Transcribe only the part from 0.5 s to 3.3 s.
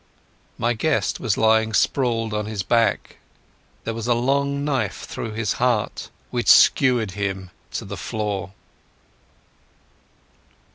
My guest was lying sprawled on his back.